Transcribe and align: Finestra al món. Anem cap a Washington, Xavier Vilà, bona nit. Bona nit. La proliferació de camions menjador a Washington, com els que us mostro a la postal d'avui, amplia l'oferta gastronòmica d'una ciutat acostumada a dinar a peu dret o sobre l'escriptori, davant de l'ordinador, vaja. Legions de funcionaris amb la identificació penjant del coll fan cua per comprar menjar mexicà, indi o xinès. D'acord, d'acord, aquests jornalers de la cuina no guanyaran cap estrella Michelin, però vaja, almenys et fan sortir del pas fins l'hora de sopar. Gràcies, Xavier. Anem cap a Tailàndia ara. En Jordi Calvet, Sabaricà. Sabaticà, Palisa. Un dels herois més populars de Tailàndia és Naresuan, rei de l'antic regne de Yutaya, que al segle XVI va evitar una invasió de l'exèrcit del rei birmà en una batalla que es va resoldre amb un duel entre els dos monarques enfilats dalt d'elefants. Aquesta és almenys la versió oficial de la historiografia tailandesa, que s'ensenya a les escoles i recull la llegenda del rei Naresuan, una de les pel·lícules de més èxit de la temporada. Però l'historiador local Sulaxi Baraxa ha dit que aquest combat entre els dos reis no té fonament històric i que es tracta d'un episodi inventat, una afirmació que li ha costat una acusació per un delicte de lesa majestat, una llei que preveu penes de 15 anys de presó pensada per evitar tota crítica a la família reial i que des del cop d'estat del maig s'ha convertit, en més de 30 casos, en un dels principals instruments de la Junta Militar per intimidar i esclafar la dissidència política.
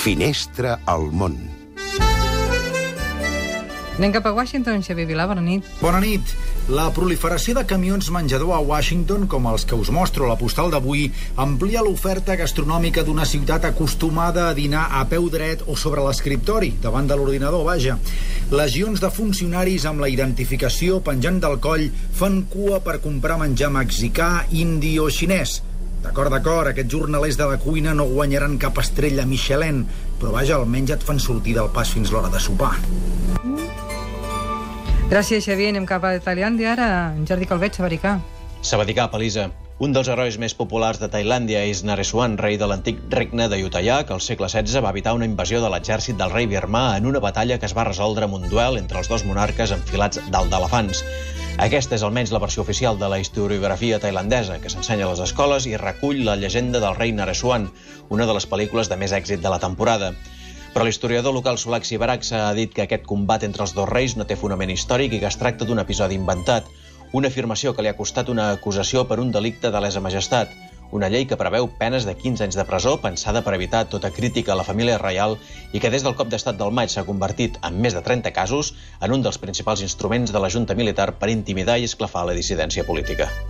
Finestra 0.00 0.78
al 0.88 1.10
món. 1.12 1.34
Anem 4.00 4.14
cap 4.14 4.24
a 4.24 4.32
Washington, 4.32 4.80
Xavier 4.80 5.04
Vilà, 5.10 5.26
bona 5.28 5.42
nit. 5.44 5.66
Bona 5.82 6.00
nit. 6.00 6.32
La 6.72 6.86
proliferació 6.96 7.52
de 7.58 7.66
camions 7.68 8.08
menjador 8.14 8.54
a 8.56 8.62
Washington, 8.64 9.26
com 9.28 9.50
els 9.50 9.66
que 9.68 9.76
us 9.76 9.90
mostro 9.92 10.24
a 10.24 10.30
la 10.30 10.38
postal 10.40 10.72
d'avui, 10.72 11.10
amplia 11.44 11.84
l'oferta 11.84 12.38
gastronòmica 12.40 13.04
d'una 13.04 13.28
ciutat 13.28 13.68
acostumada 13.68 14.48
a 14.48 14.56
dinar 14.56 14.86
a 14.96 15.04
peu 15.10 15.28
dret 15.28 15.66
o 15.68 15.76
sobre 15.76 16.00
l'escriptori, 16.06 16.72
davant 16.80 17.10
de 17.10 17.20
l'ordinador, 17.20 17.66
vaja. 17.68 17.98
Legions 18.56 19.04
de 19.04 19.12
funcionaris 19.12 19.84
amb 19.84 20.00
la 20.00 20.08
identificació 20.08 21.02
penjant 21.04 21.44
del 21.44 21.60
coll 21.60 21.90
fan 22.16 22.46
cua 22.48 22.80
per 22.80 23.02
comprar 23.04 23.36
menjar 23.42 23.68
mexicà, 23.74 24.46
indi 24.48 24.96
o 24.96 25.12
xinès. 25.12 25.60
D'acord, 26.00 26.32
d'acord, 26.32 26.70
aquests 26.70 26.92
jornalers 26.94 27.36
de 27.36 27.46
la 27.50 27.58
cuina 27.60 27.92
no 27.94 28.06
guanyaran 28.08 28.56
cap 28.58 28.78
estrella 28.80 29.26
Michelin, 29.28 29.82
però 30.20 30.32
vaja, 30.32 30.56
almenys 30.56 30.94
et 30.96 31.04
fan 31.04 31.20
sortir 31.20 31.54
del 31.58 31.68
pas 31.74 31.92
fins 31.92 32.12
l'hora 32.12 32.32
de 32.32 32.40
sopar. 32.40 32.72
Gràcies, 35.10 35.42
Xavier. 35.44 35.72
Anem 35.74 35.88
cap 35.90 36.04
a 36.06 36.14
Tailàndia 36.22 36.72
ara. 36.76 36.90
En 37.16 37.26
Jordi 37.26 37.48
Calvet, 37.50 37.76
Sabaricà. 37.76 38.20
Sabaticà, 38.62 39.08
Palisa. 39.10 39.50
Un 39.80 39.94
dels 39.96 40.08
herois 40.12 40.36
més 40.36 40.52
populars 40.54 41.00
de 41.00 41.08
Tailàndia 41.08 41.62
és 41.64 41.80
Naresuan, 41.88 42.36
rei 42.38 42.58
de 42.60 42.66
l'antic 42.68 42.98
regne 43.16 43.48
de 43.48 43.58
Yutaya, 43.62 44.02
que 44.04 44.12
al 44.12 44.20
segle 44.20 44.48
XVI 44.52 44.84
va 44.84 44.92
evitar 44.92 45.14
una 45.16 45.28
invasió 45.28 45.62
de 45.64 45.70
l'exèrcit 45.72 46.18
del 46.20 46.32
rei 46.34 46.46
birmà 46.50 46.84
en 47.00 47.08
una 47.08 47.22
batalla 47.24 47.56
que 47.58 47.66
es 47.66 47.76
va 47.76 47.88
resoldre 47.88 48.28
amb 48.28 48.36
un 48.36 48.48
duel 48.52 48.76
entre 48.76 49.00
els 49.00 49.08
dos 49.08 49.24
monarques 49.24 49.72
enfilats 49.76 50.20
dalt 50.28 50.52
d'elefants. 50.52 51.00
Aquesta 51.60 51.92
és 51.92 52.02
almenys 52.06 52.30
la 52.32 52.38
versió 52.40 52.62
oficial 52.64 52.96
de 52.96 53.08
la 53.12 53.18
historiografia 53.20 53.98
tailandesa, 54.00 54.54
que 54.62 54.70
s'ensenya 54.72 55.04
a 55.04 55.10
les 55.10 55.18
escoles 55.20 55.66
i 55.68 55.74
recull 55.76 56.22
la 56.24 56.38
llegenda 56.40 56.80
del 56.80 56.94
rei 56.96 57.12
Naresuan, 57.12 57.66
una 58.08 58.24
de 58.24 58.32
les 58.32 58.46
pel·lícules 58.48 58.88
de 58.88 58.96
més 58.96 59.12
èxit 59.12 59.42
de 59.44 59.52
la 59.52 59.58
temporada. 59.60 60.08
Però 60.72 60.86
l'historiador 60.88 61.36
local 61.36 61.60
Sulaxi 61.60 61.98
Baraxa 62.00 62.46
ha 62.46 62.54
dit 62.56 62.72
que 62.72 62.86
aquest 62.86 63.04
combat 63.04 63.44
entre 63.44 63.66
els 63.66 63.76
dos 63.76 63.90
reis 63.92 64.16
no 64.16 64.24
té 64.24 64.40
fonament 64.40 64.72
històric 64.72 65.12
i 65.12 65.20
que 65.20 65.28
es 65.28 65.36
tracta 65.36 65.68
d'un 65.68 65.84
episodi 65.84 66.16
inventat, 66.16 66.72
una 67.12 67.28
afirmació 67.28 67.74
que 67.76 67.84
li 67.84 67.92
ha 67.92 67.98
costat 67.98 68.32
una 68.32 68.48
acusació 68.56 69.04
per 69.04 69.20
un 69.20 69.28
delicte 69.36 69.68
de 69.68 69.84
lesa 69.84 70.00
majestat, 70.00 70.56
una 70.90 71.08
llei 71.08 71.26
que 71.30 71.38
preveu 71.40 71.68
penes 71.80 72.06
de 72.08 72.16
15 72.18 72.44
anys 72.48 72.58
de 72.58 72.66
presó 72.68 72.96
pensada 73.04 73.44
per 73.46 73.54
evitar 73.56 73.84
tota 73.92 74.10
crítica 74.16 74.52
a 74.54 74.58
la 74.60 74.66
família 74.66 74.98
reial 74.98 75.38
i 75.72 75.80
que 75.80 75.92
des 75.94 76.04
del 76.06 76.18
cop 76.18 76.28
d'estat 76.32 76.58
del 76.58 76.74
maig 76.74 76.90
s'ha 76.90 77.06
convertit, 77.06 77.60
en 77.62 77.78
més 77.80 77.94
de 77.94 78.02
30 78.02 78.34
casos, 78.36 78.74
en 79.00 79.14
un 79.14 79.22
dels 79.22 79.38
principals 79.38 79.86
instruments 79.86 80.34
de 80.34 80.42
la 80.42 80.50
Junta 80.50 80.74
Militar 80.74 81.12
per 81.22 81.30
intimidar 81.30 81.78
i 81.78 81.88
esclafar 81.88 82.26
la 82.26 82.36
dissidència 82.36 82.84
política. 82.84 83.30